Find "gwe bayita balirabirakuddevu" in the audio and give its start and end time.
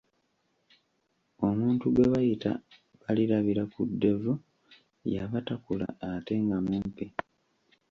1.89-4.33